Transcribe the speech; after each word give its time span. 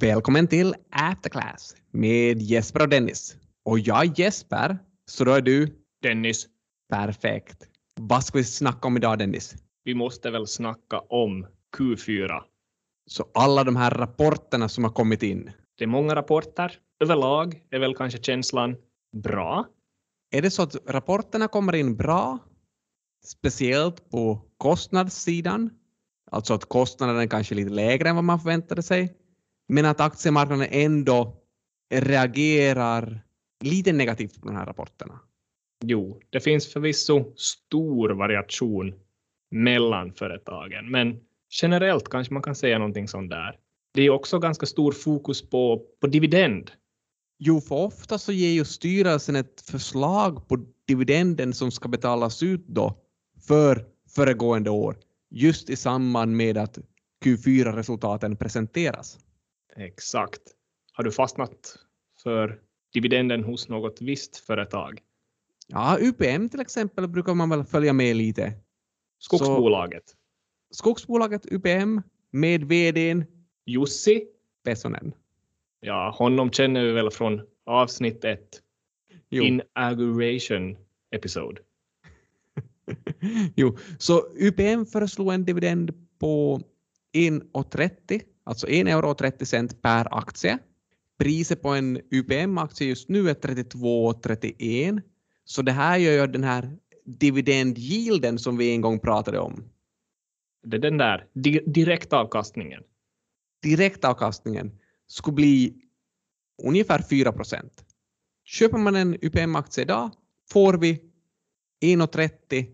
Välkommen 0.00 0.46
till 0.46 0.74
Afterclass 0.90 1.76
med 1.90 2.42
Jesper 2.42 2.82
och 2.82 2.88
Dennis. 2.88 3.36
Och 3.64 3.78
jag 3.78 4.06
är 4.06 4.20
Jesper, 4.20 4.78
så 5.10 5.24
då 5.24 5.32
är 5.32 5.40
du? 5.40 5.68
Dennis, 6.02 6.46
Perfekt. 6.88 7.68
Vad 8.00 8.24
ska 8.24 8.38
vi 8.38 8.44
snacka 8.44 8.88
om 8.88 8.96
idag 8.96 9.18
Dennis? 9.18 9.54
vi 9.84 9.94
måste 9.94 10.30
väl 10.30 10.46
snacka 10.46 10.98
om 10.98 11.46
Q4. 11.78 12.40
Så 13.10 13.24
alla 13.34 13.64
de 13.64 13.76
här 13.76 13.90
rapporterna 13.90 14.68
som 14.68 14.84
har 14.84 14.90
kommit 14.90 15.22
in, 15.22 15.50
Det 15.78 15.84
är 15.84 15.88
många 15.88 16.14
rapporter. 16.14 16.78
Överlag 17.00 17.62
är 17.70 17.78
väl 17.78 17.94
kanske 17.96 18.22
känslan 18.22 18.76
bra. 19.22 19.66
är 20.30 20.42
det 20.42 20.50
så 20.50 20.62
att 20.62 20.76
rapporterna 20.86 21.48
kommer 21.48 21.74
in 21.74 21.96
bra? 21.96 22.38
Speciellt 23.26 24.10
på 24.10 24.42
kostnadssidan, 24.56 25.70
alltså 26.30 26.54
att 26.54 26.64
kostnaden 26.64 27.28
kanske 27.28 27.54
är 27.54 27.56
lite 27.56 27.70
lägre 27.70 28.08
än 28.08 28.14
vad 28.14 28.24
man 28.24 28.40
förväntade 28.40 28.82
sig, 28.82 29.14
men 29.68 29.84
att 29.84 30.00
aktiemarknaden 30.00 30.68
ändå 30.70 31.36
reagerar 31.94 33.20
lite 33.64 33.92
negativt 33.92 34.40
på 34.40 34.46
de 34.46 34.56
här 34.56 34.66
rapporterna. 34.66 35.20
Jo, 35.84 36.20
det 36.30 36.40
finns 36.40 36.72
förvisso 36.72 37.32
stor 37.36 38.10
variation 38.10 38.94
mellan 39.50 40.12
företagen, 40.12 40.90
men 40.90 41.20
generellt 41.62 42.08
kanske 42.08 42.34
man 42.34 42.42
kan 42.42 42.54
säga 42.54 42.78
någonting 42.78 43.08
sånt 43.08 43.30
där. 43.30 43.56
Det 43.94 44.02
är 44.02 44.10
också 44.10 44.38
ganska 44.38 44.66
stor 44.66 44.92
fokus 44.92 45.50
på, 45.50 45.82
på 46.00 46.06
dividend. 46.06 46.70
Jo, 47.38 47.60
för 47.60 47.74
ofta 47.74 48.18
så 48.18 48.32
ger 48.32 48.50
ju 48.50 48.64
styrelsen 48.64 49.36
ett 49.36 49.60
förslag 49.60 50.48
på 50.48 50.66
dividenden 50.86 51.54
som 51.54 51.70
ska 51.70 51.88
betalas 51.88 52.42
ut 52.42 52.66
då 52.66 52.98
för 53.46 53.84
föregående 54.08 54.70
år, 54.70 54.96
just 55.30 55.70
i 55.70 55.76
samband 55.76 56.36
med 56.36 56.58
att 56.58 56.78
Q4-resultaten 57.24 58.36
presenteras. 58.36 59.18
Exakt. 59.78 60.42
Har 60.92 61.04
du 61.04 61.12
fastnat 61.12 61.78
för 62.22 62.60
dividenden 62.92 63.44
hos 63.44 63.68
något 63.68 64.00
visst 64.00 64.36
företag? 64.36 65.00
Ja, 65.66 65.98
UPM 66.00 66.48
till 66.48 66.60
exempel 66.60 67.08
brukar 67.08 67.34
man 67.34 67.50
väl 67.50 67.64
följa 67.64 67.92
med 67.92 68.16
lite. 68.16 68.52
Skogsbolaget. 69.18 70.14
Skogsbolaget 70.70 71.52
UPM 71.52 72.02
med 72.30 72.64
VDn 72.64 73.24
Jussi 73.66 74.26
Pesonen. 74.64 75.14
Ja, 75.80 76.14
honom 76.18 76.50
känner 76.50 76.84
vi 76.84 76.92
väl 76.92 77.10
från 77.10 77.40
avsnitt 77.66 78.24
ett. 78.24 78.62
Jo. 79.28 79.44
Inauguration 79.44 80.76
episode. 81.10 81.60
jo, 83.56 83.76
så 83.98 84.20
UPM 84.20 84.86
föreslog 84.86 85.32
en 85.32 85.44
dividend 85.44 86.08
på 86.18 86.60
1,30, 87.12 88.22
alltså 88.48 88.68
1 88.68 88.88
euro 88.88 89.10
och 89.10 89.18
30 89.18 89.46
cent 89.46 89.82
per 89.82 90.18
aktie. 90.18 90.58
Priset 91.18 91.62
på 91.62 91.68
en 91.68 92.00
UPM-aktie 92.10 92.88
just 92.88 93.08
nu 93.08 93.30
är 93.30 93.34
32,31. 93.34 95.02
Så 95.44 95.62
det 95.62 95.72
här 95.72 95.96
gör 95.98 96.12
ju 96.12 96.32
den 96.32 96.44
här 96.44 96.76
dividendyielden 97.04 98.38
som 98.38 98.56
vi 98.56 98.70
en 98.70 98.80
gång 98.80 99.00
pratade 99.00 99.38
om. 99.38 99.64
Det 100.62 100.76
är 100.76 100.80
den 100.80 100.98
där 100.98 101.26
di 101.32 101.60
direktavkastningen. 101.66 102.82
Direktavkastningen 103.62 104.78
skulle 105.06 105.34
bli 105.34 105.74
ungefär 106.62 107.02
4 107.02 107.32
procent. 107.32 107.84
Köper 108.44 108.78
man 108.78 108.96
en 108.96 109.14
UPM-aktie 109.22 109.84
idag 109.84 110.10
får 110.50 110.74
vi 110.74 111.02
1,30 111.84 112.66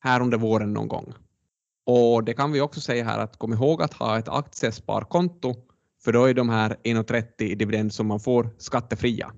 här 0.00 0.20
under 0.20 0.38
våren 0.38 0.72
någon 0.72 0.88
gång. 0.88 1.14
Och 1.86 2.24
det 2.24 2.34
kan 2.34 2.52
vi 2.52 2.60
också 2.60 2.80
säga 2.80 3.04
här 3.04 3.18
att 3.18 3.38
kom 3.38 3.52
ihåg 3.52 3.82
att 3.82 3.94
ha 3.94 4.18
ett 4.18 4.28
aktiesparkonto 4.28 5.54
för 6.04 6.12
då 6.12 6.24
är 6.24 6.34
de 6.34 6.48
här 6.48 6.76
1,30 6.84 7.42
i 7.42 7.54
dividend 7.54 7.92
som 7.92 8.06
man 8.06 8.20
får 8.20 8.50
skattefria. 8.58 9.32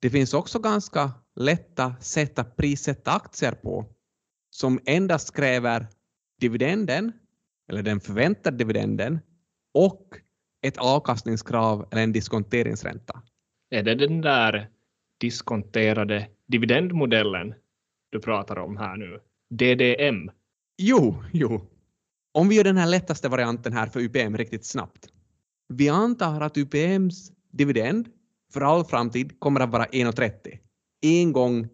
Det 0.00 0.10
finns 0.10 0.34
också 0.34 0.58
ganska 0.58 1.12
lätta 1.36 1.94
sätt 2.00 2.38
att 2.38 2.56
prissätta 2.56 3.12
aktier 3.12 3.52
på 3.52 3.86
som 4.50 4.80
endast 4.86 5.36
kräver 5.36 5.86
dividenden 6.40 7.12
eller 7.70 7.82
den 7.82 8.00
förväntade 8.00 8.56
dividenden 8.56 9.18
och 9.74 10.08
ett 10.62 10.78
avkastningskrav 10.78 11.88
eller 11.90 12.02
en 12.02 12.12
diskonteringsränta. 12.12 13.22
Är 13.70 13.82
det 13.82 13.94
den 13.94 14.20
där 14.20 14.68
diskonterade 15.20 16.28
dividendmodellen 16.46 17.54
du 18.10 18.20
pratar 18.20 18.58
om 18.58 18.76
här 18.76 18.96
nu? 18.96 19.20
DDM. 19.50 20.30
Jo, 20.78 21.24
jo. 21.32 21.69
Om 22.32 22.48
vi 22.48 22.54
gör 22.56 22.64
den 22.64 22.76
här 22.76 22.86
lättaste 22.86 23.28
varianten 23.28 23.72
här 23.72 23.86
för 23.86 24.00
UPM 24.00 24.36
riktigt 24.36 24.64
snabbt. 24.64 25.08
Vi 25.68 25.88
antar 25.88 26.40
att 26.40 26.56
UPMs 26.56 27.32
dividend 27.52 28.08
för 28.52 28.60
all 28.60 28.84
framtid 28.84 29.40
kommer 29.40 29.60
att 29.60 29.70
vara 29.70 29.84
1,30. 29.84 30.58
En 31.02 31.32
gång 31.32 31.68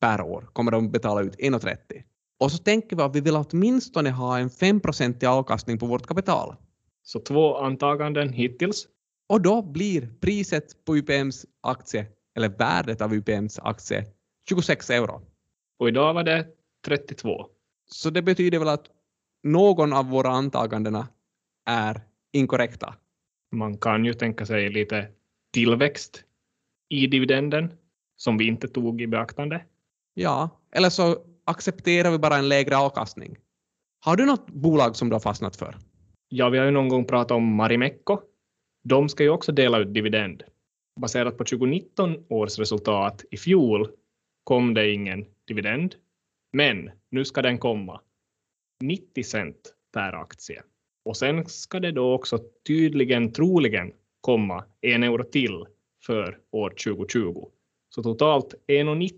per 0.00 0.20
år 0.20 0.48
kommer 0.52 0.72
de 0.72 0.90
betala 0.90 1.20
ut 1.22 1.36
1,30. 1.36 1.76
Och 2.40 2.52
så 2.52 2.58
tänker 2.58 2.96
vi 2.96 3.02
att 3.02 3.16
vi 3.16 3.20
vill 3.20 3.36
åtminstone 3.36 4.10
ha 4.10 4.38
en 4.38 4.50
5 4.50 4.80
i 5.20 5.26
avkastning 5.26 5.78
på 5.78 5.86
vårt 5.86 6.06
kapital. 6.06 6.56
Så 7.02 7.20
två 7.20 7.56
antaganden 7.56 8.32
hittills. 8.32 8.86
Och 9.28 9.40
då 9.40 9.62
blir 9.62 10.08
priset 10.20 10.84
på 10.84 10.96
UPMs 10.96 11.46
aktie, 11.60 12.06
eller 12.36 12.48
värdet 12.48 13.00
av 13.00 13.14
UPMs 13.14 13.58
aktie, 13.58 14.04
26 14.48 14.90
euro. 14.90 15.22
Och 15.78 15.88
idag 15.88 16.14
var 16.14 16.22
det 16.22 16.46
32. 16.86 17.46
Så 17.90 18.10
det 18.10 18.22
betyder 18.22 18.58
väl 18.58 18.68
att 18.68 18.86
någon 19.42 19.92
av 19.92 20.10
våra 20.10 20.28
antagandena 20.28 21.08
är 21.66 22.00
inkorrekta. 22.32 22.94
Man 23.52 23.78
kan 23.78 24.04
ju 24.04 24.14
tänka 24.14 24.46
sig 24.46 24.70
lite 24.70 25.08
tillväxt 25.52 26.24
i 26.88 27.06
dividenden 27.06 27.72
som 28.16 28.38
vi 28.38 28.46
inte 28.46 28.68
tog 28.68 29.00
i 29.00 29.06
beaktande. 29.06 29.64
Ja, 30.14 30.50
eller 30.72 30.90
så 30.90 31.16
accepterar 31.44 32.10
vi 32.10 32.18
bara 32.18 32.36
en 32.36 32.48
lägre 32.48 32.76
avkastning. 32.76 33.36
Har 34.04 34.16
du 34.16 34.26
något 34.26 34.50
bolag 34.50 34.96
som 34.96 35.08
du 35.08 35.14
har 35.14 35.20
fastnat 35.20 35.56
för? 35.56 35.76
Ja, 36.28 36.48
vi 36.48 36.58
har 36.58 36.64
ju 36.64 36.70
någon 36.70 36.88
gång 36.88 37.04
pratat 37.04 37.30
om 37.30 37.54
Marimekko. 37.54 38.20
De 38.84 39.08
ska 39.08 39.22
ju 39.22 39.30
också 39.30 39.52
dela 39.52 39.78
ut 39.78 39.94
dividend. 39.94 40.42
Baserat 41.00 41.38
på 41.38 41.44
2019 41.44 42.24
års 42.28 42.58
resultat 42.58 43.24
i 43.30 43.36
fjol 43.36 43.88
kom 44.44 44.74
det 44.74 44.92
ingen 44.92 45.24
dividend, 45.48 45.94
men 46.52 46.90
nu 47.10 47.24
ska 47.24 47.42
den 47.42 47.58
komma. 47.58 48.00
90 48.82 49.22
cent 49.22 49.74
per 49.92 50.12
aktie. 50.12 50.62
Och 51.04 51.16
sen 51.16 51.46
ska 51.46 51.80
det 51.80 51.92
då 51.92 52.12
också 52.12 52.38
tydligen, 52.66 53.32
troligen 53.32 53.92
komma 54.20 54.64
en 54.80 55.02
euro 55.02 55.24
till 55.24 55.64
för 56.06 56.38
år 56.50 56.70
2020. 56.70 57.48
Så 57.94 58.02
totalt 58.02 58.54
1,90. 58.66 59.12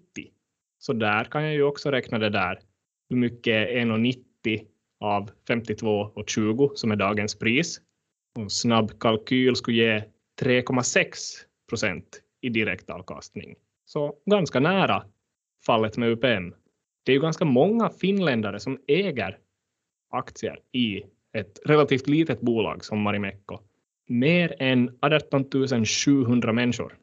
Så 0.79 0.93
där 0.93 1.25
kan 1.25 1.45
jag 1.45 1.55
ju 1.55 1.63
också 1.63 1.91
räkna 1.91 2.19
det 2.19 2.31
där. 2.31 2.61
Hur 3.11 3.17
mycket 3.17 3.55
är 3.55 3.67
1,90 3.67 4.67
av 5.01 5.31
52,20 5.49 6.71
som 6.75 6.91
är 6.91 6.97
dagens 6.97 7.39
pris? 7.39 7.81
Och 8.37 8.43
en 8.43 8.51
snabb 8.51 8.99
kalkyl 9.01 9.57
skulle 9.57 9.77
ge 9.77 10.05
3,6 10.43 11.07
procent 11.69 12.23
i 12.41 12.49
direktavkastning. 12.49 13.55
Så 13.85 14.15
ganska 14.27 14.61
nära 14.61 15.05
fallet 15.67 15.97
med 15.97 16.09
UPM. 16.09 16.55
Det 17.05 17.13
är 17.13 17.15
ju 17.15 17.21
ganska 17.21 17.45
många 17.45 17.91
finländare 17.91 18.61
som 18.61 18.79
äger 18.87 19.39
aktier 20.15 20.61
i 20.73 21.03
ett 21.33 21.61
relativt 21.65 22.07
litet 22.07 22.41
bolag 22.41 22.85
som 22.85 23.01
Marimekko. 23.01 23.59
Mer 24.09 24.55
än 24.59 24.99
18 25.01 25.45
700 25.85 26.53
människor. 26.53 26.99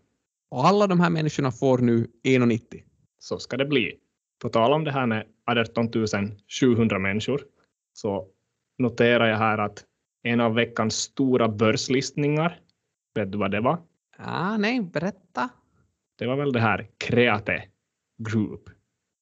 Och 0.51 0.65
alla 0.65 0.87
de 0.87 0.99
här 0.99 1.09
människorna 1.09 1.51
får 1.51 1.77
nu 1.77 2.07
1,90. 2.23 2.83
Så 3.19 3.39
ska 3.39 3.57
det 3.57 3.65
bli. 3.65 3.97
På 4.41 4.49
tal 4.49 4.73
om 4.73 4.83
det 4.83 4.91
här 4.91 5.05
med 5.05 5.25
18 5.45 5.89
700 6.61 6.99
människor 6.99 7.41
så 7.93 8.27
noterar 8.77 9.27
jag 9.27 9.37
här 9.37 9.57
att 9.57 9.85
en 10.23 10.39
av 10.39 10.53
veckans 10.53 10.95
stora 10.95 11.47
börslistningar, 11.47 12.59
vet 13.15 13.31
du 13.31 13.37
vad 13.37 13.51
det 13.51 13.61
var? 13.61 13.81
Ah, 14.17 14.57
nej, 14.57 14.81
berätta. 14.81 15.49
Det 16.17 16.27
var 16.27 16.35
väl 16.35 16.51
det 16.51 16.59
här 16.59 16.89
Create 16.97 17.63
Group. 18.29 18.69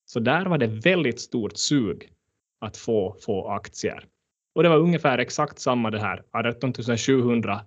Så 0.06 0.20
där 0.20 0.46
var 0.46 0.58
det 0.58 0.68
väldigt 0.68 1.20
stort 1.20 1.58
sug 1.58 2.12
att 2.60 2.78
få, 2.78 3.16
få 3.26 3.48
aktier. 3.48 4.06
Och 4.56 4.64
det 4.64 4.70
var 4.70 4.78
ungefär 4.78 5.18
exakt 5.18 5.60
samma 5.60 5.92
det 5.92 6.00
här, 6.00 6.24
18 6.32 6.74
700 6.98 7.62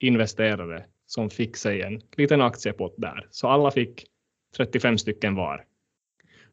investerare 0.00 0.84
som 1.06 1.30
fick 1.30 1.56
sig 1.56 1.82
en 1.82 2.00
liten 2.16 2.40
aktiepott 2.40 2.94
där. 2.98 3.28
Så 3.30 3.48
alla 3.48 3.70
fick 3.70 4.06
35 4.56 4.98
stycken 4.98 5.34
var. 5.34 5.64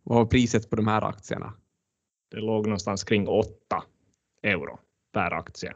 Vad 0.03 0.17
var 0.17 0.25
priset 0.25 0.69
på 0.69 0.75
de 0.75 0.87
här 0.87 1.01
aktierna? 1.01 1.53
Det 2.31 2.37
låg 2.37 2.67
någonstans 2.67 3.03
kring 3.03 3.27
8 3.27 3.49
euro 4.43 4.79
per 5.13 5.31
aktie. 5.31 5.73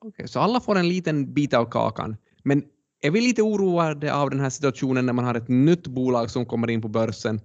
Okej, 0.00 0.28
så 0.28 0.40
alla 0.40 0.60
får 0.60 0.78
en 0.78 0.88
liten 0.88 1.34
bit 1.34 1.54
av 1.54 1.64
kakan. 1.64 2.16
Men 2.42 2.64
är 3.00 3.10
vi 3.10 3.20
lite 3.20 3.42
oroade 3.42 4.14
av 4.14 4.30
den 4.30 4.40
här 4.40 4.50
situationen 4.50 5.06
när 5.06 5.12
man 5.12 5.24
har 5.24 5.34
ett 5.34 5.48
nytt 5.48 5.86
bolag 5.86 6.30
som 6.30 6.46
kommer 6.46 6.70
in 6.70 6.82
på 6.82 6.88
börsen 6.88 7.40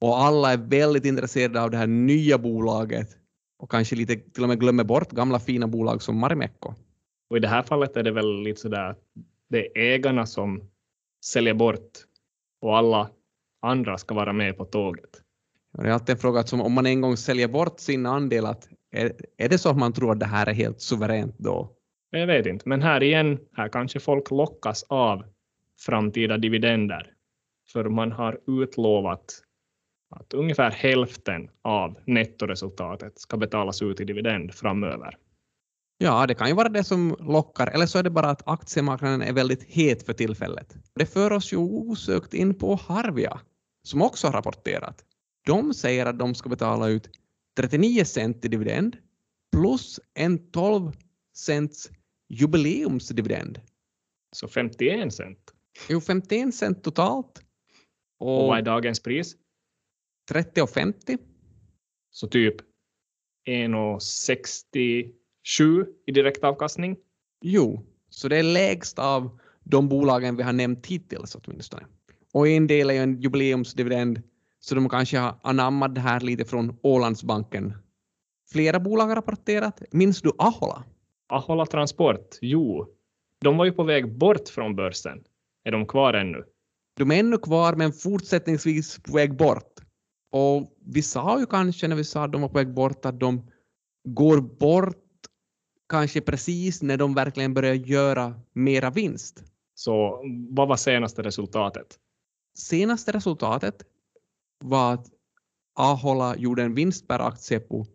och 0.00 0.18
alla 0.18 0.52
är 0.52 0.56
väldigt 0.56 1.04
intresserade 1.04 1.62
av 1.62 1.70
det 1.70 1.76
här 1.76 1.86
nya 1.86 2.38
bolaget 2.38 3.19
och 3.60 3.70
kanske 3.70 3.96
lite 3.96 4.16
till 4.16 4.42
och 4.42 4.48
med 4.48 4.60
glömmer 4.60 4.84
bort 4.84 5.10
gamla 5.10 5.38
fina 5.38 5.66
bolag 5.66 6.02
som 6.02 6.18
Marimekko? 6.18 6.74
Och 7.30 7.36
i 7.36 7.40
det 7.40 7.48
här 7.48 7.62
fallet 7.62 7.96
är 7.96 8.02
det 8.02 8.10
väl 8.10 8.42
lite 8.42 8.60
sådär 8.60 8.90
att 8.90 8.98
det 9.48 9.58
är 9.58 9.94
ägarna 9.94 10.26
som 10.26 10.70
säljer 11.24 11.54
bort 11.54 11.90
och 12.60 12.78
alla 12.78 13.10
andra 13.62 13.98
ska 13.98 14.14
vara 14.14 14.32
med 14.32 14.56
på 14.56 14.64
tåget. 14.64 15.22
Det 15.72 15.88
är 15.88 15.92
alltid 15.92 16.10
en 16.10 16.18
fråga 16.18 16.42
som 16.42 16.60
om 16.60 16.72
man 16.72 16.86
en 16.86 17.00
gång 17.00 17.16
säljer 17.16 17.48
bort 17.48 17.80
sin 17.80 18.06
andel, 18.06 18.46
att 18.46 18.68
är, 18.90 19.12
är 19.36 19.48
det 19.48 19.58
så 19.58 19.68
att 19.68 19.78
man 19.78 19.92
tror 19.92 20.12
att 20.12 20.20
det 20.20 20.26
här 20.26 20.46
är 20.46 20.54
helt 20.54 20.80
suveränt 20.80 21.38
då? 21.38 21.72
Jag 22.10 22.26
vet 22.26 22.46
inte, 22.46 22.68
men 22.68 22.82
här 22.82 23.02
igen, 23.02 23.38
här 23.56 23.68
kanske 23.68 24.00
folk 24.00 24.30
lockas 24.30 24.84
av 24.88 25.24
framtida 25.86 26.36
dividender. 26.36 27.12
För 27.72 27.84
man 27.84 28.12
har 28.12 28.40
utlovat 28.46 29.42
att 30.10 30.34
ungefär 30.34 30.70
hälften 30.70 31.50
av 31.62 31.98
nettoresultatet 32.04 33.18
ska 33.18 33.36
betalas 33.36 33.82
ut 33.82 34.00
i 34.00 34.04
dividend 34.04 34.54
framöver. 34.54 35.16
Ja, 35.98 36.26
det 36.26 36.34
kan 36.34 36.48
ju 36.48 36.54
vara 36.54 36.68
det 36.68 36.84
som 36.84 37.16
lockar, 37.20 37.66
eller 37.66 37.86
så 37.86 37.98
är 37.98 38.02
det 38.02 38.10
bara 38.10 38.30
att 38.30 38.48
aktiemarknaden 38.48 39.22
är 39.22 39.32
väldigt 39.32 39.62
het 39.62 40.06
för 40.06 40.12
tillfället. 40.12 40.76
Det 40.94 41.06
för 41.06 41.32
oss 41.32 41.52
ju 41.52 41.56
osökt 41.56 42.34
in 42.34 42.54
på 42.54 42.74
Harvia, 42.74 43.40
som 43.82 44.02
också 44.02 44.26
har 44.26 44.32
rapporterat. 44.32 45.04
De 45.46 45.74
säger 45.74 46.06
att 46.06 46.18
de 46.18 46.34
ska 46.34 46.48
betala 46.48 46.88
ut 46.88 47.10
39 47.56 48.04
cent 48.04 48.44
i 48.44 48.48
dividend 48.48 48.96
plus 49.52 50.00
en 50.14 50.50
12 50.50 50.92
cents 51.36 51.90
jubileumsdividend. 52.28 53.60
Så 54.32 54.48
51 54.48 55.14
cent. 55.14 55.54
Jo, 55.88 56.00
51 56.00 56.54
cent 56.54 56.84
totalt. 56.84 57.42
Och, 58.18 58.42
och 58.42 58.48
vad 58.48 58.58
är 58.58 58.62
dagens 58.62 59.02
pris? 59.02 59.36
30,50. 60.30 61.18
Så 62.10 62.26
typ 62.26 62.56
1,67 63.48 65.86
i 66.06 66.12
direktavkastning? 66.12 66.96
Jo, 67.42 67.86
så 68.10 68.28
det 68.28 68.36
är 68.36 68.42
lägst 68.42 68.98
av 68.98 69.38
de 69.64 69.88
bolagen 69.88 70.36
vi 70.36 70.42
har 70.42 70.52
nämnt 70.52 70.86
hittills 70.86 71.34
åtminstone. 71.34 71.86
Och 72.32 72.48
en 72.48 72.66
del 72.66 72.90
är 72.90 72.94
ju 72.94 73.00
en 73.00 73.20
jubileumsdividend, 73.20 74.22
så 74.60 74.74
de 74.74 74.88
kanske 74.88 75.18
har 75.18 75.34
anammat 75.42 75.94
det 75.94 76.00
här 76.00 76.20
lite 76.20 76.44
från 76.44 76.78
Ålandsbanken. 76.82 77.74
Flera 78.52 78.80
bolag 78.80 79.06
har 79.06 79.16
rapporterat. 79.16 79.82
Minns 79.90 80.22
du 80.22 80.32
Ahola? 80.38 80.84
Ahola 81.28 81.66
Transport, 81.66 82.38
jo. 82.40 82.86
De 83.40 83.56
var 83.56 83.64
ju 83.64 83.72
på 83.72 83.82
väg 83.82 84.18
bort 84.18 84.48
från 84.48 84.76
börsen. 84.76 85.24
Är 85.64 85.72
de 85.72 85.86
kvar 85.86 86.14
ännu? 86.14 86.44
De 86.96 87.10
är 87.10 87.18
ännu 87.18 87.38
kvar, 87.38 87.74
men 87.74 87.92
fortsättningsvis 87.92 88.98
på 88.98 89.12
väg 89.12 89.36
bort. 89.36 89.79
Och 90.30 90.76
vi 90.84 91.02
sa 91.02 91.40
ju 91.40 91.46
kanske 91.46 91.88
när 91.88 91.96
vi 91.96 92.04
sa 92.04 92.24
att 92.24 92.32
de 92.32 92.40
var 92.40 92.48
på 92.48 92.54
väg 92.54 92.74
bort 92.74 93.04
att 93.04 93.20
de 93.20 93.50
går 94.04 94.40
bort 94.40 94.96
kanske 95.88 96.20
precis 96.20 96.82
när 96.82 96.96
de 96.96 97.14
verkligen 97.14 97.54
börjar 97.54 97.74
göra 97.74 98.34
mera 98.52 98.90
vinst. 98.90 99.44
Så 99.74 100.22
vad 100.50 100.68
var 100.68 100.76
senaste 100.76 101.22
resultatet? 101.22 101.98
Senaste 102.58 103.12
resultatet 103.12 103.82
var 104.64 104.94
att 104.94 105.06
Ahola 105.74 106.36
gjorde 106.36 106.62
en 106.62 106.74
vinst 106.74 107.08
per 107.08 107.18
aktie 107.18 107.60
på 107.60 107.86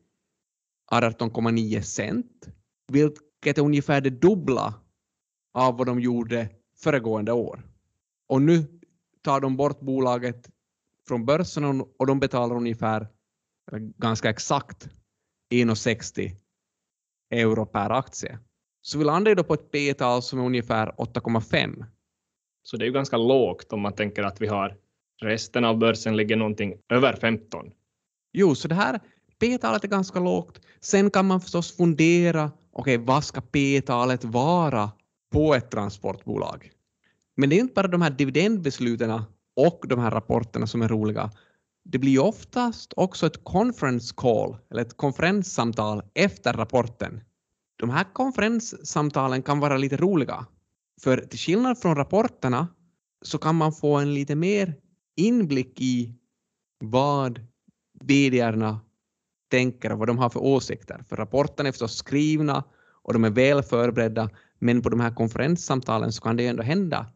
18,9 0.91 1.81
cent, 1.81 2.49
vilket 2.87 3.57
är 3.57 3.61
ungefär 3.61 4.01
det 4.01 4.09
dubbla 4.09 4.73
av 5.53 5.77
vad 5.77 5.87
de 5.87 5.99
gjorde 5.99 6.49
föregående 6.77 7.31
år. 7.31 7.63
Och 8.27 8.41
nu 8.41 8.79
tar 9.21 9.39
de 9.39 9.57
bort 9.57 9.79
bolaget 9.79 10.49
från 11.07 11.25
börsen 11.25 11.81
och 11.81 12.07
de 12.07 12.19
betalar 12.19 12.55
ungefär 12.55 13.07
ganska 13.97 14.29
exakt 14.29 14.89
1,60 15.53 16.31
euro 17.31 17.65
per 17.65 17.89
aktie. 17.89 18.39
Så 18.81 18.97
vi 18.97 19.03
landar 19.03 19.35
då 19.35 19.43
på 19.43 19.53
ett 19.53 19.71
P-tal 19.71 20.21
som 20.21 20.39
är 20.39 20.45
ungefär 20.45 20.87
8,5. 20.87 21.85
Så 22.63 22.77
det 22.77 22.83
är 22.83 22.87
ju 22.87 22.93
ganska 22.93 23.17
lågt 23.17 23.73
om 23.73 23.81
man 23.81 23.93
tänker 23.93 24.23
att 24.23 24.41
vi 24.41 24.47
har 24.47 24.77
resten 25.21 25.65
av 25.65 25.77
börsen 25.77 26.17
ligger 26.17 26.35
någonting 26.35 26.73
över 26.89 27.15
15. 27.15 27.71
Jo, 28.33 28.55
så 28.55 28.67
det 28.67 28.75
här 28.75 28.99
P-talet 29.39 29.83
är 29.83 29.87
ganska 29.87 30.19
lågt. 30.19 30.61
Sen 30.79 31.11
kan 31.11 31.25
man 31.25 31.41
förstås 31.41 31.77
fundera, 31.77 32.51
okej, 32.71 32.95
okay, 32.95 33.05
vad 33.05 33.23
ska 33.23 33.41
P-talet 33.41 34.23
vara 34.23 34.91
på 35.31 35.55
ett 35.55 35.71
transportbolag? 35.71 36.71
Men 37.37 37.49
det 37.49 37.55
är 37.55 37.59
inte 37.59 37.73
bara 37.73 37.87
de 37.87 38.01
här 38.01 38.09
dividendbesluten 38.09 39.21
och 39.55 39.85
de 39.87 39.99
här 39.99 40.11
rapporterna 40.11 40.67
som 40.67 40.81
är 40.81 40.87
roliga. 40.87 41.31
Det 41.83 41.99
blir 41.99 42.19
oftast 42.19 42.93
också 42.95 43.27
ett 43.27 43.43
conference 43.43 44.13
call 44.17 44.57
eller 44.71 44.81
ett 44.81 44.97
konferenssamtal 44.97 46.03
efter 46.13 46.53
rapporten. 46.53 47.21
De 47.79 47.89
här 47.89 48.13
konferenssamtalen 48.13 49.41
kan 49.43 49.59
vara 49.59 49.77
lite 49.77 49.97
roliga. 49.97 50.45
För 51.01 51.17
till 51.17 51.39
skillnad 51.39 51.77
från 51.77 51.95
rapporterna 51.95 52.67
så 53.21 53.37
kan 53.37 53.55
man 53.55 53.73
få 53.73 53.95
en 53.95 54.13
lite 54.13 54.35
mer 54.35 54.75
inblick 55.15 55.81
i 55.81 56.15
vad 56.79 57.39
vdarna 58.03 58.79
tänker 59.51 59.91
och 59.91 59.99
vad 59.99 60.07
de 60.07 60.17
har 60.17 60.29
för 60.29 60.43
åsikter. 60.43 61.03
För 61.09 61.15
rapporterna 61.15 61.69
är 61.69 61.71
förstås 61.71 61.95
skrivna 61.95 62.63
och 63.01 63.13
de 63.13 63.23
är 63.23 63.29
väl 63.29 63.63
förberedda, 63.63 64.29
men 64.59 64.81
på 64.81 64.89
de 64.89 64.99
här 64.99 65.15
konferenssamtalen 65.15 66.11
så 66.11 66.21
kan 66.21 66.37
det 66.37 66.47
ändå 66.47 66.63
hända 66.63 67.07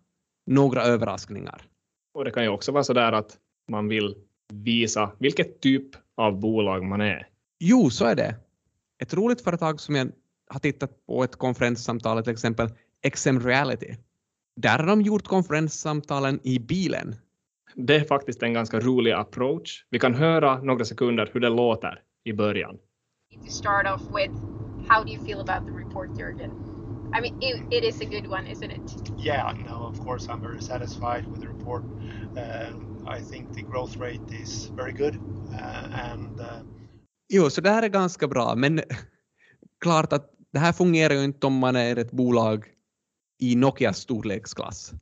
några 0.46 0.84
överraskningar. 0.84 1.70
Och 2.14 2.26
det 2.26 2.32
kan 2.32 2.44
ju 2.44 2.50
också 2.50 2.72
vara 2.72 2.84
så 2.84 2.94
där 2.94 3.12
att 3.12 3.38
man 3.68 3.88
vill 3.88 4.16
visa 4.54 5.12
vilket 5.20 5.62
typ 5.62 5.86
av 6.16 6.40
bolag 6.40 6.84
man 6.84 7.02
är. 7.02 7.28
Jo, 7.60 7.90
så 7.90 8.06
är 8.06 8.16
det. 8.16 8.36
Ett 9.02 9.14
roligt 9.14 9.42
företag 9.42 9.80
som 9.80 9.96
jag 9.96 10.12
har 10.50 10.60
tittat 10.60 11.06
på 11.06 11.24
ett 11.24 11.36
konferenssamtal 11.36 12.24
till 12.24 12.34
exempel 12.34 12.70
XM 13.12 13.40
Reality. 13.40 13.96
Där 14.56 14.80
har 14.80 14.88
de 14.88 15.02
gjort 15.02 15.28
konferenssamtalen 15.28 16.40
i 16.44 16.60
bilen. 16.60 17.16
Det 17.76 17.96
är 17.96 18.04
faktiskt 18.04 18.44
en 18.44 18.54
ganska 18.54 18.80
rolig 18.80 19.12
approach. 19.12 19.86
Vi 19.90 20.00
kan 20.00 20.16
höra 20.16 20.62
några 20.62 20.86
sekunder 20.86 21.30
hur 21.34 21.40
det 21.40 21.50
låter 21.50 22.02
i 22.24 22.34
början. 22.34 22.78
To 23.46 23.50
start 23.50 23.86
off 23.96 24.02
with, 24.16 24.34
how 24.88 25.04
do 25.04 25.12
you 25.12 25.26
feel 25.26 25.40
about 25.40 25.68
the 25.68 25.74
report, 25.74 26.10
Jürgen? 26.20 26.69
I 27.14 27.22
mean, 27.22 27.38
it, 27.42 27.74
it 27.74 27.84
is 27.84 28.02
a 28.02 28.06
good 28.06 28.28
one, 28.28 28.48
isn't 28.48 28.72
it? 28.72 29.12
Yeah, 29.18 29.54
no, 29.66 29.88
of 29.88 30.00
course, 30.06 30.28
I'm 30.30 30.42
very 30.42 30.62
satisfied 30.62 31.26
with 31.28 31.42
the 31.42 31.48
report. 31.48 31.84
Uh, 32.38 32.72
I 33.08 33.20
think 33.20 33.54
the 33.54 33.62
growth 33.62 33.98
rate 33.98 34.42
is 34.42 34.72
very 34.76 34.94
good. 34.94 35.16
Uh, 35.54 36.12
and, 36.12 36.40
uh... 36.40 36.62
Jo, 37.30 37.50
så 37.50 37.62
det 37.62 37.70
här 37.70 37.84
är 37.84 37.88
ganska 37.88 38.28
bra, 38.28 38.56
men 38.56 38.82
klart 39.82 40.14
att 40.14 40.32
det 40.52 40.60
här 40.60 40.74
fungerar 40.74 41.14
ju 41.14 41.24
inte 41.24 41.48
om 41.48 41.54
man 41.54 41.76
är 41.76 41.96
ett 41.96 42.12
bolag 42.12 42.66
i 43.40 43.56
Nokias 43.56 43.98
storleksklass. 43.98 44.94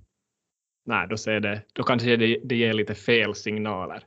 Nej, 0.85 1.07
då, 1.09 1.17
ser 1.17 1.39
det, 1.39 1.61
då 1.73 1.83
kanske 1.83 2.15
det, 2.15 2.39
det 2.43 2.55
ger 2.55 2.73
lite 2.73 2.95
fel 2.95 3.35
signaler. 3.35 4.03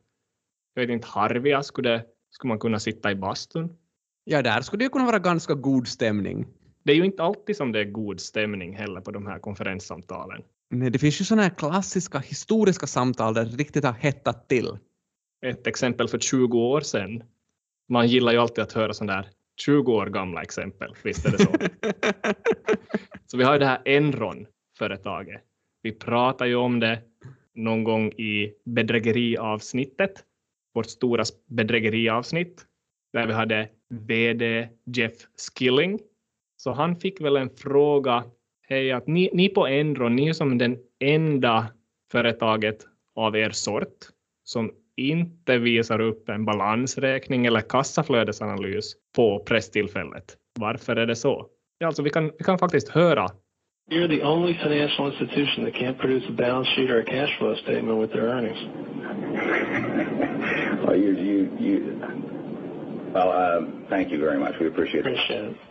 Jag 0.74 0.82
vet 0.82 0.90
inte, 0.90 1.08
Harvia, 1.08 1.62
skulle, 1.62 2.04
skulle 2.30 2.48
man 2.48 2.58
kunna 2.58 2.78
sitta 2.78 3.10
i 3.10 3.14
bastun? 3.14 3.76
Ja, 4.24 4.42
där 4.42 4.60
skulle 4.60 4.84
det 4.84 4.88
kunna 4.88 5.06
vara 5.06 5.18
ganska 5.18 5.54
god 5.54 5.88
stämning 5.88 6.46
det 6.82 6.92
är 6.92 6.96
ju 6.96 7.04
inte 7.04 7.22
alltid 7.22 7.56
som 7.56 7.72
det 7.72 7.80
är 7.80 7.84
god 7.84 8.20
stämning 8.20 8.76
heller 8.76 9.00
på 9.00 9.10
de 9.10 9.26
här 9.26 9.38
konferenssamtalen. 9.38 10.42
Nej, 10.70 10.90
det 10.90 10.98
finns 10.98 11.20
ju 11.20 11.24
sådana 11.24 11.42
här 11.42 11.50
klassiska 11.50 12.18
historiska 12.18 12.86
samtal 12.86 13.34
där 13.34 13.44
det 13.44 13.56
riktigt 13.56 13.84
har 13.84 13.92
hettat 13.92 14.48
till. 14.48 14.78
Ett 15.46 15.66
exempel 15.66 16.08
för 16.08 16.18
20 16.18 16.58
år 16.58 16.80
sedan. 16.80 17.22
Man 17.88 18.06
gillar 18.06 18.32
ju 18.32 18.38
alltid 18.38 18.64
att 18.64 18.72
höra 18.72 18.92
sådana 18.92 19.22
där 19.22 19.30
20 19.56 19.92
år 19.92 20.06
gamla 20.06 20.42
exempel, 20.42 20.94
visst 21.04 21.26
är 21.26 21.30
det 21.30 21.38
så? 21.38 21.52
så 23.26 23.36
vi 23.36 23.44
har 23.44 23.52
ju 23.52 23.58
det 23.58 23.66
här 23.66 23.82
Enron-företaget. 23.84 25.40
Vi 25.82 25.92
pratar 25.92 26.46
ju 26.46 26.56
om 26.56 26.80
det 26.80 27.02
någon 27.54 27.84
gång 27.84 28.12
i 28.12 28.54
bedrägeriavsnittet, 28.64 30.12
vårt 30.74 30.86
stora 30.86 31.24
bedrägeriavsnitt, 31.46 32.66
där 33.12 33.26
vi 33.26 33.32
hade 33.32 33.68
VD 33.88 34.68
Jeff 34.86 35.12
Skilling 35.56 35.98
så 36.60 36.72
han 36.72 36.96
fick 36.96 37.20
väl 37.20 37.36
en 37.36 37.50
fråga, 37.50 38.24
hej 38.68 38.92
att 38.92 39.06
ni, 39.06 39.30
ni 39.32 39.48
på 39.48 39.66
Enron, 39.66 40.16
ni 40.16 40.28
är 40.28 40.32
som 40.32 40.58
den 40.58 40.78
enda 41.00 41.66
företaget 42.12 42.76
av 43.16 43.36
er 43.36 43.50
sort 43.50 43.98
som 44.44 44.70
inte 44.96 45.58
visar 45.58 46.00
upp 46.00 46.28
en 46.28 46.44
balansräkning 46.44 47.46
eller 47.46 47.60
kassaflödesanalys 47.60 48.92
på 49.16 49.38
presstillfället. 49.38 50.36
Varför 50.60 50.96
är 50.96 51.06
det 51.06 51.16
så? 51.16 51.46
Ja, 51.78 51.86
alltså 51.86 52.02
vi, 52.02 52.10
kan, 52.10 52.32
vi 52.38 52.44
kan 52.44 52.58
faktiskt 52.58 52.88
höra. 52.88 53.26
You're 53.90 54.08
the 54.08 54.24
only 54.24 54.54
financial 54.54 55.12
institution 55.12 55.64
that 55.64 55.74
can't 55.74 55.98
produce 55.98 56.28
a 56.28 56.34
balance 56.38 56.70
sheet 56.76 56.90
or 56.90 56.98
a 56.98 57.04
cash 57.04 57.38
flow 57.38 57.54
statement 57.56 58.00
with 58.02 58.12
their 58.12 58.28
earnings. 58.28 58.58
well, 60.86 60.96
you, 60.96 61.12
you, 61.12 61.48
you, 61.60 62.00
well, 63.14 63.30
uh, 63.30 63.66
thank 63.88 64.12
you 64.12 64.20
very 64.20 64.38
much. 64.38 64.54
We 64.60 64.66
appreciate 64.66 65.06
it. 65.06 65.12
Appreciate 65.12 65.44
it. 65.44 65.69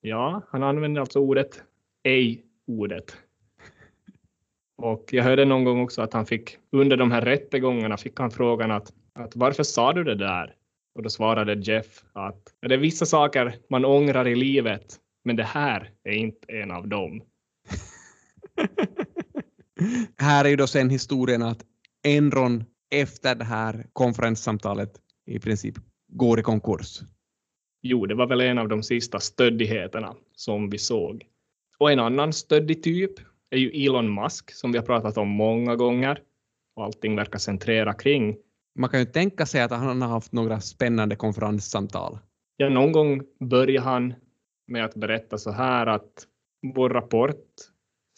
Ja, 0.00 0.42
han 0.48 0.62
använder 0.62 1.00
alltså 1.00 1.18
ordet 1.18 1.62
ej-ordet. 2.04 3.16
Och 4.82 5.08
jag 5.10 5.24
hörde 5.24 5.44
någon 5.44 5.64
gång 5.64 5.80
också 5.80 6.02
att 6.02 6.12
han 6.12 6.26
fick, 6.26 6.56
under 6.72 6.96
de 6.96 7.12
här 7.12 7.22
rättegångarna 7.22 7.96
fick 7.96 8.20
han 8.20 8.30
frågan 8.30 8.70
att, 8.70 8.92
att 9.14 9.36
varför 9.36 9.62
sa 9.62 9.92
du 9.92 10.04
det 10.04 10.14
där? 10.14 10.54
Och 10.94 11.02
då 11.02 11.10
svarade 11.10 11.54
Jeff 11.54 12.04
att 12.12 12.54
det 12.60 12.74
är 12.74 12.78
vissa 12.78 13.06
saker 13.06 13.54
man 13.70 13.84
ångrar 13.84 14.28
i 14.28 14.34
livet, 14.34 14.96
Men 15.24 15.36
det 15.36 15.44
här 15.44 15.90
är 16.04 16.12
inte 16.12 16.52
en 16.52 16.70
av 16.70 16.88
dem. 16.88 17.22
här 20.18 20.44
är 20.44 20.48
ju 20.48 20.56
då 20.56 20.66
sen 20.66 20.90
historien 20.90 21.42
att 21.42 21.64
Enron 22.06 22.64
efter 22.90 23.34
det 23.34 23.44
här 23.44 23.86
konferenssamtalet 23.92 24.90
i 25.26 25.38
princip 25.38 25.74
går 26.18 26.40
i 26.40 26.42
konkurs. 26.42 27.00
Jo, 27.82 28.06
det 28.06 28.14
var 28.14 28.26
väl 28.26 28.40
en 28.40 28.58
av 28.58 28.68
de 28.68 28.82
sista 28.82 29.20
stöddigheterna 29.20 30.14
som 30.32 30.70
vi 30.70 30.78
såg. 30.78 31.26
Och 31.78 31.92
en 31.92 31.98
annan 31.98 32.32
stöddig 32.32 32.82
typ 32.82 33.12
är 33.50 33.58
ju 33.58 33.86
Elon 33.86 34.14
Musk 34.14 34.50
som 34.50 34.72
vi 34.72 34.78
har 34.78 34.84
pratat 34.84 35.18
om 35.18 35.28
många 35.28 35.76
gånger 35.76 36.22
och 36.76 36.84
allting 36.84 37.16
verkar 37.16 37.38
centrera 37.38 37.94
kring. 37.94 38.36
Man 38.74 38.90
kan 38.90 39.00
ju 39.00 39.06
tänka 39.06 39.46
sig 39.46 39.60
att 39.62 39.70
han 39.70 40.02
har 40.02 40.08
haft 40.08 40.32
några 40.32 40.60
spännande 40.60 41.16
konferenssamtal. 41.16 42.18
Ja, 42.56 42.68
någon 42.68 42.92
gång 42.92 43.22
börjar 43.40 43.82
han 43.82 44.14
med 44.66 44.84
att 44.84 44.94
berätta 44.94 45.38
så 45.38 45.50
här 45.50 45.86
att 45.86 46.26
vår 46.74 46.90
rapport 46.90 47.46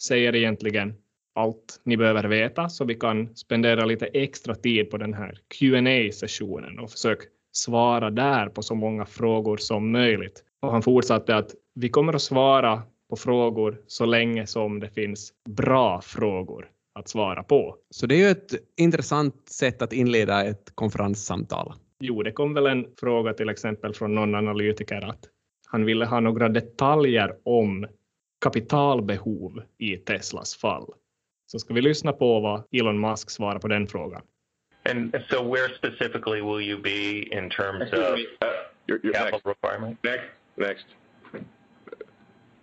säger 0.03 0.35
egentligen 0.35 0.93
allt 1.35 1.81
ni 1.83 1.97
behöver 1.97 2.23
veta 2.23 2.69
så 2.69 2.85
vi 2.85 2.95
kan 2.95 3.35
spendera 3.35 3.85
lite 3.85 4.05
extra 4.05 4.55
tid 4.55 4.89
på 4.89 4.97
den 4.97 5.13
här 5.13 5.39
qa 5.47 6.11
sessionen 6.11 6.79
och 6.79 6.91
försöka 6.91 7.23
svara 7.51 8.09
där 8.09 8.49
på 8.49 8.61
så 8.61 8.75
många 8.75 9.05
frågor 9.05 9.57
som 9.57 9.91
möjligt. 9.91 10.43
Och 10.59 10.71
han 10.71 10.81
fortsatte 10.81 11.35
att 11.35 11.51
vi 11.75 11.89
kommer 11.89 12.13
att 12.13 12.21
svara 12.21 12.83
på 13.09 13.15
frågor 13.15 13.81
så 13.87 14.05
länge 14.05 14.47
som 14.47 14.79
det 14.79 14.89
finns 14.89 15.33
bra 15.49 16.01
frågor 16.01 16.69
att 16.99 17.07
svara 17.07 17.43
på. 17.43 17.75
Så 17.89 18.05
det 18.05 18.15
är 18.15 18.19
ju 18.19 18.29
ett 18.29 18.53
intressant 18.77 19.49
sätt 19.49 19.81
att 19.81 19.93
inleda 19.93 20.45
ett 20.45 20.71
konferenssamtal. 20.75 21.73
Jo, 21.99 22.23
det 22.23 22.31
kom 22.31 22.53
väl 22.53 22.65
en 22.65 22.85
fråga 22.99 23.33
till 23.33 23.49
exempel 23.49 23.93
från 23.93 24.15
någon 24.15 24.35
analytiker 24.35 25.01
att 25.09 25.25
han 25.67 25.85
ville 25.85 26.05
ha 26.05 26.19
några 26.19 26.49
detaljer 26.49 27.35
om 27.43 27.87
kapitalbehov 28.41 29.61
i 29.77 29.97
Teslas 29.97 30.55
fall. 30.55 30.85
Så 31.45 31.59
ska 31.59 31.73
vi 31.73 31.81
lyssna 31.81 32.13
på 32.13 32.39
vad 32.39 32.63
Elon 32.71 32.99
Musk 32.99 33.29
svarar 33.29 33.59
på 33.59 33.67
den 33.67 33.87
frågan. 33.87 34.21
And 34.85 35.15
so 35.29 35.43
where 35.43 35.69
specifically 35.75 36.41
will 36.41 36.61
you 36.61 36.77
be 36.77 37.27
in 37.31 37.49
terms 37.49 37.91
of 37.93 38.17
Uh, 38.41 38.47
you're, 38.87 38.99
you're 39.03 39.13
capital 39.13 39.39
next. 39.39 39.45
requirement? 39.45 39.97
Next. 40.03 40.27
Next. 40.57 40.85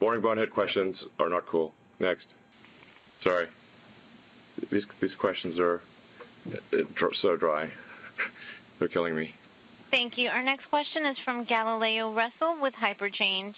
Boring 0.01 0.21
bonehead 0.21 0.51
questions 0.51 0.97
are 1.19 1.29
not 1.29 1.47
cool. 1.47 1.73
Next. 1.99 2.27
Sorry. 3.25 3.47
These 4.71 4.87
these 5.01 5.15
questions 5.19 5.59
are 5.61 5.81
uh, 6.53 7.09
so 7.23 7.37
dry. 7.37 7.71
They're 8.79 8.89
killing 8.89 9.15
me. 9.15 9.35
Thank 9.91 10.19
you. 10.19 10.29
Our 10.31 10.43
next 10.43 10.67
question 10.71 11.07
is 11.07 11.19
from 11.25 11.45
Galileo 11.45 12.13
Russell 12.13 12.57
with 12.63 12.75
Hyperchange. 12.75 13.55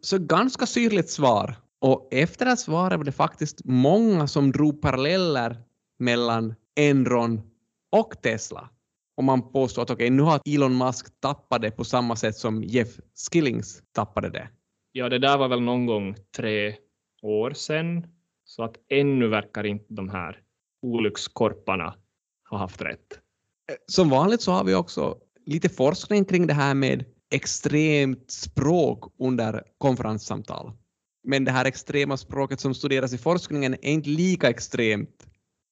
Så 0.00 0.18
ganska 0.18 0.66
syrligt 0.66 1.10
svar. 1.10 1.54
Och 1.78 2.08
efter 2.10 2.44
det 2.44 2.50
här 2.50 2.56
svaret 2.56 2.98
var 2.98 3.04
det 3.04 3.12
faktiskt 3.12 3.64
många 3.64 4.26
som 4.26 4.52
drog 4.52 4.82
paralleller 4.82 5.56
mellan 5.98 6.54
Enron 6.74 7.49
och 7.90 8.22
Tesla. 8.22 8.70
Och 9.16 9.24
man 9.24 9.52
påstår 9.52 9.82
att 9.82 9.90
okej, 9.90 10.06
okay, 10.06 10.16
nu 10.16 10.22
har 10.22 10.40
Elon 10.44 10.78
Musk 10.78 11.20
tappat 11.20 11.62
det 11.62 11.70
på 11.70 11.84
samma 11.84 12.16
sätt 12.16 12.36
som 12.36 12.62
Jeff 12.62 12.88
Skillings 13.32 13.82
tappade 13.92 14.30
det. 14.30 14.48
Ja, 14.92 15.08
det 15.08 15.18
där 15.18 15.38
var 15.38 15.48
väl 15.48 15.60
någon 15.60 15.86
gång 15.86 16.16
tre 16.36 16.76
år 17.22 17.50
sedan, 17.50 18.06
så 18.44 18.62
att 18.62 18.76
ännu 18.88 19.28
verkar 19.28 19.66
inte 19.66 19.94
de 19.94 20.08
här 20.08 20.40
olyckskorparna 20.82 21.94
ha 22.50 22.58
haft 22.58 22.82
rätt. 22.82 23.20
Som 23.86 24.10
vanligt 24.10 24.40
så 24.40 24.52
har 24.52 24.64
vi 24.64 24.74
också 24.74 25.16
lite 25.46 25.68
forskning 25.68 26.24
kring 26.24 26.46
det 26.46 26.54
här 26.54 26.74
med 26.74 27.04
extremt 27.30 28.30
språk 28.30 29.14
under 29.18 29.62
konferenssamtal. 29.78 30.72
Men 31.22 31.44
det 31.44 31.50
här 31.50 31.64
extrema 31.64 32.16
språket 32.16 32.60
som 32.60 32.74
studeras 32.74 33.12
i 33.12 33.18
forskningen 33.18 33.74
är 33.74 33.92
inte 33.92 34.08
lika 34.08 34.50
extremt 34.50 35.26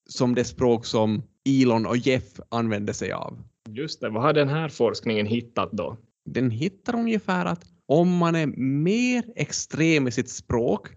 som 0.08 0.34
det 0.34 0.44
språk 0.44 0.86
som 0.86 1.22
Elon 1.48 1.86
och 1.86 1.96
Jeff 1.96 2.40
använde 2.48 2.94
sig 2.94 3.12
av. 3.12 3.42
Just 3.68 4.00
det, 4.00 4.08
vad 4.08 4.22
har 4.22 4.32
den 4.32 4.48
här 4.48 4.68
forskningen 4.68 5.26
hittat 5.26 5.72
då? 5.72 5.96
Den 6.24 6.50
hittar 6.50 6.94
ungefär 6.94 7.46
att 7.46 7.64
om 7.86 8.16
man 8.16 8.34
är 8.34 8.46
mer 8.56 9.24
extrem 9.36 10.08
i 10.08 10.10
sitt 10.10 10.30
språk, 10.30 10.88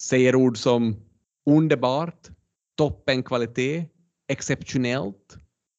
säger 0.00 0.34
ord 0.34 0.58
som 0.58 0.96
underbart, 1.50 2.28
toppenkvalitet, 2.76 3.90
exceptionellt, 4.28 5.36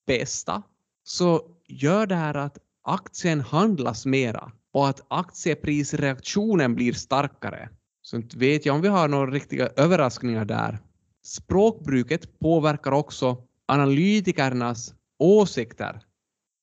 bästa, 0.08 0.64
så 1.04 1.42
gör 1.68 2.08
det 2.08 2.16
här 2.16 2.36
att 2.38 2.58
aktien 2.84 3.42
handlas 3.42 4.06
mera 4.06 4.52
och 4.74 4.88
att 4.88 5.06
aktieprisreaktionen 5.08 6.76
blir 6.76 6.94
starkare. 6.94 7.70
Så 8.02 8.16
inte 8.16 8.38
vet 8.38 8.66
jag 8.66 8.76
om 8.76 8.82
vi 8.82 8.88
har 8.88 9.08
några 9.08 9.32
riktiga 9.32 9.70
överraskningar 9.76 10.46
där. 10.46 10.80
Språkbruket 11.24 12.40
påverkar 12.40 12.92
också 12.92 13.38
analytikernas 13.72 14.96
åsikter 15.20 16.00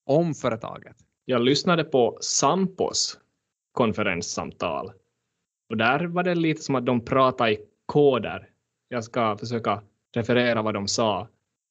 om 0.06 0.34
företaget. 0.34 0.96
Jag 1.24 1.42
lyssnade 1.42 1.84
på 1.84 2.18
Sampos 2.20 3.18
konferenssamtal 3.72 4.92
och 5.70 5.76
där 5.76 6.04
var 6.04 6.22
det 6.22 6.34
lite 6.34 6.62
som 6.62 6.74
att 6.74 6.86
de 6.86 7.04
pratade 7.04 7.52
i 7.52 7.58
koder. 7.86 8.48
Jag 8.88 9.04
ska 9.04 9.36
försöka 9.36 9.82
referera 10.14 10.62
vad 10.62 10.74
de 10.74 10.88
sa. 10.88 11.28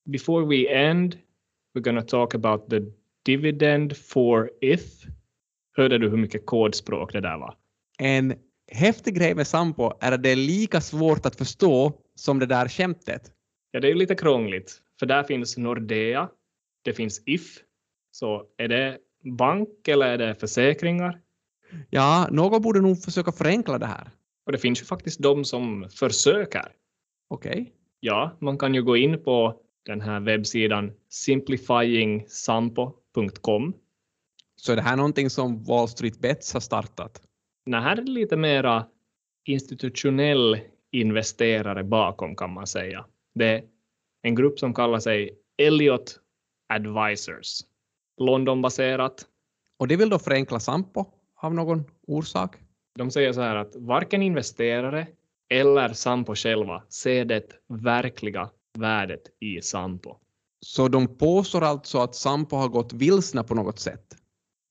Before 0.10 0.46
we 0.46 0.76
end, 0.76 1.18
we're 1.74 1.82
gonna 1.82 2.02
talk 2.02 2.36
about 2.36 2.70
the 2.70 2.82
dividend 3.26 3.98
for 3.98 4.52
if. 4.62 5.04
Hörde 5.78 5.98
du 5.98 6.10
hur 6.10 6.18
mycket 6.18 6.46
kodspråk 6.46 7.14
det 7.14 7.22
där 7.22 7.38
var? 7.38 7.56
En 8.00 8.34
häftig 8.72 9.16
grej 9.16 9.36
med 9.36 9.48
Sampo 9.48 9.92
är 10.00 10.12
att 10.12 10.24
det 10.24 10.30
är 10.30 10.36
lika 10.36 10.82
svårt 10.82 11.26
att 11.26 11.36
förstå 11.36 11.94
som 12.16 12.40
det 12.40 12.46
där 12.46 12.68
skämtet. 12.68 13.32
Ja, 13.78 13.82
det 13.82 13.92
är 13.92 13.96
lite 13.96 14.16
krångligt, 14.16 14.82
för 15.00 15.06
där 15.06 15.24
finns 15.24 15.58
Nordea, 15.58 16.30
det 16.84 16.94
finns 16.94 17.22
If, 17.26 17.58
så 18.12 18.46
är 18.58 18.68
det 18.68 18.98
bank 19.24 19.88
eller 19.88 20.08
är 20.08 20.18
det 20.18 20.36
försäkringar? 20.36 21.22
Ja, 21.90 22.28
någon 22.32 22.62
borde 22.62 22.82
nog 22.82 23.04
försöka 23.04 23.32
förenkla 23.32 23.78
det 23.78 23.86
här. 23.86 24.10
Och 24.46 24.52
det 24.52 24.58
finns 24.58 24.82
ju 24.82 24.86
faktiskt 24.86 25.22
de 25.22 25.46
som 25.46 25.90
försöker. 25.90 26.72
Okej. 27.30 27.52
Okay. 27.52 27.66
Ja, 28.00 28.38
man 28.42 28.58
kan 28.58 28.76
ju 28.76 28.84
gå 28.84 28.98
in 28.98 29.24
på 29.24 29.62
den 29.86 30.02
här 30.02 30.20
webbsidan 30.20 30.92
simplifyingsampo.com. 31.10 33.74
Så 34.56 34.72
är 34.72 34.76
det 34.76 34.82
här 34.82 34.96
någonting 34.96 35.30
som 35.30 35.64
Wall 35.64 35.88
Street 35.88 36.20
Bets 36.20 36.54
har 36.54 36.60
startat? 36.60 37.22
Nej, 37.66 37.82
här 37.82 37.98
är 37.98 38.02
det 38.02 38.12
lite 38.12 38.38
mera 38.38 38.86
institutionell 39.46 40.60
investerare 40.92 41.84
bakom 41.84 42.36
kan 42.36 42.54
man 42.54 42.68
säga. 42.68 43.06
Det 43.38 43.46
är 43.46 43.64
en 44.22 44.36
grupp 44.36 44.60
som 44.60 44.74
kallar 44.74 45.00
sig 45.00 45.38
Elliot 45.58 46.20
Advisors. 46.70 47.62
Londonbaserat. 48.18 49.26
Och 49.80 49.88
det 49.88 49.96
vill 49.96 50.10
då 50.10 50.20
förenkla 50.20 50.60
Sampo 50.60 51.06
av 51.36 51.54
någon 51.54 51.84
orsak? 52.08 52.56
De 52.96 53.12
säger 53.12 53.34
så 53.34 53.42
här 53.42 53.56
att 53.56 53.76
varken 53.76 54.22
investerare 54.22 55.08
eller 55.50 55.94
Sampo 55.94 56.36
själva 56.36 56.84
ser 56.90 57.26
det 57.26 57.44
verkliga 57.68 58.50
värdet 58.74 59.22
i 59.40 59.62
Sampo. 59.62 60.16
Så 60.60 60.88
de 60.88 61.18
påstår 61.18 61.64
alltså 61.64 61.98
att 61.98 62.16
Sampo 62.16 62.56
har 62.56 62.68
gått 62.68 62.94
vilsna 62.94 63.44
på 63.44 63.56
något 63.56 63.80
sätt? 63.80 64.16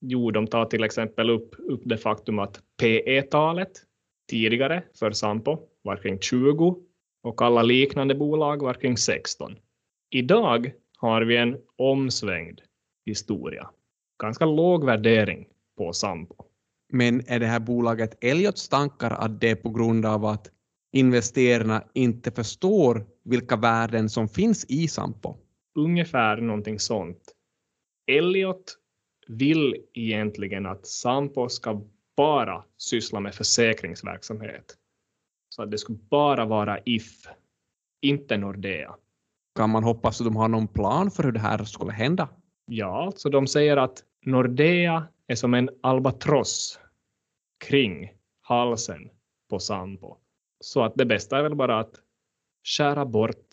Jo, 0.01 0.31
de 0.31 0.47
tar 0.47 0.65
till 0.65 0.85
exempel 0.85 1.31
upp, 1.31 1.55
upp 1.59 1.83
det 1.85 1.99
faktum 1.99 2.39
att 2.39 2.61
PE-talet 2.81 3.73
tidigare 4.31 4.83
för 4.99 5.11
Sampo 5.11 5.59
var 5.83 5.97
kring 5.97 6.19
20 6.21 6.86
och 7.27 7.43
alla 7.43 7.63
liknande 7.63 8.15
bolag 8.15 8.63
var 8.63 8.75
kring 8.75 8.97
16. 8.97 9.57
Idag 10.11 10.73
har 10.99 11.23
vi 11.23 11.37
en 11.37 11.57
omsvängd 11.77 12.61
historia. 13.07 13.71
Ganska 14.23 14.45
låg 14.45 14.85
värdering 14.85 15.47
på 15.79 15.93
Sampo. 15.93 16.35
Men 16.93 17.23
är 17.27 17.41
det 17.41 17.47
här 17.47 17.61
bolaget 17.61 18.25
Elliots 18.25 18.69
tankar 18.69 19.11
att 19.11 19.41
det 19.41 19.51
är 19.51 19.57
på 19.57 19.71
grund 19.71 20.07
av 20.07 20.25
att 20.25 20.51
investerarna 20.93 21.85
inte 21.95 22.31
förstår 22.31 23.07
vilka 23.25 23.57
värden 23.57 24.09
som 24.09 24.29
finns 24.29 24.65
i 24.69 24.89
Sampo? 24.89 25.37
Ungefär 25.75 26.37
någonting 26.37 26.79
sånt. 26.79 27.23
Elliot 28.07 28.77
vill 29.29 29.77
egentligen 29.95 30.67
att 30.67 30.87
Sampo 30.87 31.49
ska 31.49 31.83
bara 32.17 32.65
syssla 32.77 33.21
med 33.21 33.35
försäkringsverksamhet. 33.35 34.77
Så 35.57 35.63
att 35.63 35.71
det 35.71 35.79
skulle 35.79 35.99
bara 35.99 36.45
vara 36.45 36.79
If, 36.85 37.27
inte 38.01 38.37
Nordea. 38.37 38.97
Kan 39.55 39.71
man 39.71 39.85
hoppas 39.85 40.21
att 40.21 40.27
de 40.27 40.37
har 40.37 40.49
någon 40.49 40.69
plan 40.69 41.11
för 41.11 41.23
hur 41.23 41.33
det 41.33 41.41
här 41.41 41.65
skulle 41.65 41.93
hända? 41.93 42.29
Ja, 42.67 43.05
alltså 43.07 43.31
de 43.31 43.47
säger 43.47 43.77
att 43.77 44.05
Nordea 44.27 45.07
är 45.27 45.35
som 45.35 45.55
en 45.55 45.71
albatross 45.81 46.81
kring 47.65 48.13
halsen 48.41 49.11
på 49.51 49.59
Sampo. 49.59 50.17
Så 50.61 50.85
att 50.85 50.93
det 50.95 51.07
bästa 51.07 51.39
är 51.39 51.43
väl 51.43 51.55
bara 51.55 51.81
att 51.81 51.95
skära 52.65 53.07
bort 53.07 53.47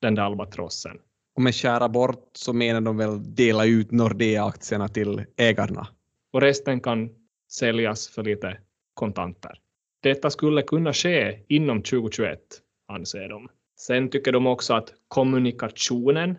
den 0.00 0.14
där 0.14 0.22
albatrossen. 0.22 0.98
Och 1.36 1.42
med 1.42 1.54
skära 1.54 1.88
bort 1.88 2.30
så 2.32 2.52
menar 2.52 2.80
de 2.80 2.96
väl 2.96 3.34
dela 3.34 3.64
ut 3.64 3.90
Nordea-aktierna 3.90 4.88
till 4.88 5.24
ägarna? 5.36 5.88
Och 6.32 6.40
resten 6.40 6.80
kan 6.80 7.10
säljas 7.48 8.08
för 8.08 8.22
lite 8.22 8.58
kontanter. 8.94 9.60
Detta 10.02 10.30
skulle 10.30 10.62
kunna 10.62 10.92
ske 10.92 11.38
inom 11.48 11.82
2021, 11.82 12.40
anser 12.88 13.28
de. 13.28 13.48
Sen 13.76 14.10
tycker 14.10 14.32
de 14.32 14.46
också 14.46 14.74
att 14.74 14.94
kommunikationen 15.08 16.36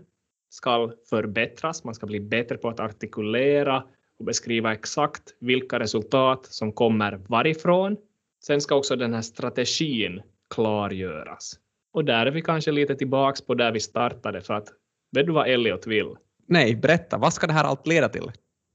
ska 0.50 0.94
förbättras. 1.10 1.84
Man 1.84 1.96
ska 1.96 2.06
bli 2.06 2.20
bättre 2.20 2.58
på 2.58 2.70
att 2.70 2.80
artikulera 2.80 3.84
och 4.20 4.26
beskriva 4.26 4.74
exakt 4.74 5.24
vilka 5.40 5.80
resultat 5.80 6.46
som 6.46 6.72
kommer 6.72 7.20
varifrån. 7.28 7.98
Sen 8.46 8.62
ska 8.62 8.76
också 8.76 8.96
den 8.96 9.14
här 9.14 9.22
strategin 9.22 10.22
klargöras. 10.50 11.54
Och 11.94 12.06
där 12.06 12.26
är 12.26 12.32
vi 12.32 12.42
kanske 12.42 12.72
lite 12.72 12.96
tillbaks 12.96 13.42
på 13.42 13.54
där 13.56 13.72
vi 13.72 13.80
startade 13.80 14.42
för 14.42 14.54
att 14.54 14.68
vet 15.12 15.26
du 15.26 15.32
vad 15.32 15.48
Elliot 15.48 15.88
vill? 15.88 16.16
Nej, 16.46 16.76
berätta, 16.76 17.18
vad 17.18 17.34
ska 17.34 17.48
det 17.48 17.54
här 17.54 17.64
allt 17.64 17.88
leda 17.88 18.10
till? 18.10 18.32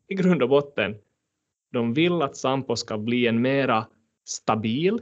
I 0.08 0.14
grund 0.14 0.42
och 0.42 0.48
botten, 0.48 0.96
de 1.72 1.94
vill 1.94 2.22
att 2.22 2.36
Sampo 2.36 2.76
ska 2.76 2.98
bli 2.98 3.26
en 3.26 3.42
mera 3.42 3.86
stabil, 4.26 5.00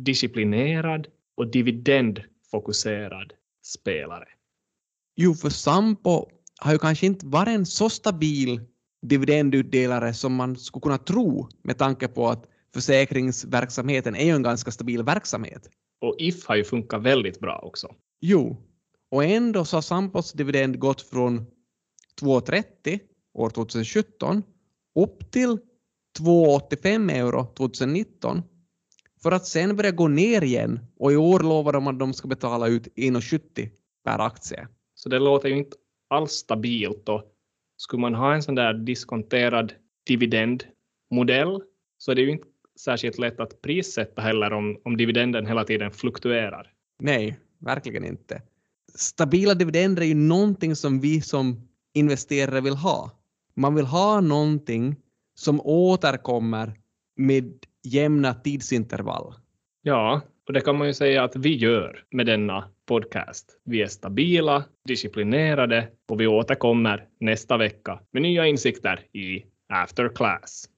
disciplinerad 0.00 1.06
och 1.36 1.50
dividendfokuserad 1.50 3.32
spelare. 3.62 4.28
Jo, 5.16 5.34
för 5.34 5.50
Sampo 5.50 6.26
har 6.60 6.72
ju 6.72 6.78
kanske 6.78 7.06
inte 7.06 7.26
varit 7.26 7.48
en 7.48 7.66
så 7.66 7.90
stabil 7.90 8.60
dividendutdelare 9.02 10.14
som 10.14 10.34
man 10.34 10.56
skulle 10.56 10.82
kunna 10.82 10.98
tro 10.98 11.48
med 11.62 11.78
tanke 11.78 12.08
på 12.08 12.28
att 12.28 12.46
försäkringsverksamheten 12.74 14.16
är 14.16 14.24
ju 14.24 14.30
en 14.30 14.42
ganska 14.42 14.70
stabil 14.70 15.02
verksamhet. 15.02 15.70
Och 16.00 16.16
If 16.18 16.46
har 16.46 16.56
ju 16.56 16.64
funkat 16.64 17.02
väldigt 17.02 17.40
bra 17.40 17.58
också. 17.62 17.94
Jo, 18.20 18.56
och 19.10 19.24
ändå 19.24 19.64
så 19.64 19.76
har 19.76 19.82
Sampos 19.82 20.32
dividend 20.32 20.78
gått 20.78 21.00
från 21.00 21.46
2,30 22.20 23.00
år 23.34 23.50
2017 23.50 24.42
upp 24.94 25.30
till 25.30 25.58
2,85 26.18 27.12
euro 27.12 27.46
2019 27.56 28.42
för 29.24 29.32
att 29.32 29.46
sen 29.46 29.76
börja 29.76 29.90
gå 29.90 30.08
ner 30.08 30.44
igen 30.44 30.80
och 30.98 31.12
i 31.12 31.16
år 31.16 31.40
lovar 31.40 31.72
de 31.72 31.86
att 31.86 31.98
de 31.98 32.12
ska 32.12 32.28
betala 32.28 32.68
ut 32.68 32.86
1,70 32.96 33.70
per 34.04 34.18
aktie. 34.18 34.68
Så 34.94 35.08
det 35.08 35.18
låter 35.18 35.48
ju 35.48 35.56
inte 35.56 35.76
alls 36.10 36.32
stabilt 36.32 37.08
och 37.08 37.22
skulle 37.76 38.00
man 38.00 38.14
ha 38.14 38.34
en 38.34 38.42
sån 38.42 38.54
där 38.54 38.74
diskonterad 38.74 39.72
dividendmodell 40.06 41.62
så 41.98 42.10
är 42.10 42.14
det 42.14 42.22
ju 42.22 42.30
inte 42.30 42.46
särskilt 42.80 43.18
lätt 43.18 43.40
att 43.40 43.62
prissätta 43.62 44.22
heller 44.22 44.52
om, 44.52 44.80
om 44.84 44.96
dividenden 44.96 45.46
hela 45.46 45.64
tiden 45.64 45.90
fluktuerar. 45.90 46.72
Nej, 46.98 47.38
verkligen 47.58 48.04
inte. 48.04 48.42
Stabila 48.94 49.54
dividender 49.54 50.02
är 50.02 50.06
ju 50.06 50.14
någonting 50.14 50.76
som 50.76 51.00
vi 51.00 51.20
som 51.20 51.68
investerare 51.94 52.60
vill 52.60 52.76
ha. 52.76 53.10
Man 53.54 53.74
vill 53.74 53.86
ha 53.86 54.20
någonting 54.20 54.96
som 55.34 55.60
återkommer 55.60 56.83
med 57.16 57.54
jämna 57.84 58.34
tidsintervall. 58.34 59.34
Ja, 59.82 60.20
och 60.46 60.52
det 60.52 60.60
kan 60.60 60.78
man 60.78 60.86
ju 60.86 60.94
säga 60.94 61.24
att 61.24 61.36
vi 61.36 61.56
gör 61.56 62.04
med 62.10 62.26
denna 62.26 62.68
podcast. 62.86 63.60
Vi 63.64 63.82
är 63.82 63.86
stabila, 63.86 64.64
disciplinerade 64.84 65.88
och 66.08 66.20
vi 66.20 66.26
återkommer 66.26 67.08
nästa 67.20 67.56
vecka 67.56 68.00
med 68.12 68.22
nya 68.22 68.46
insikter 68.46 69.00
i 69.12 69.44
After 69.68 70.08
Class. 70.08 70.68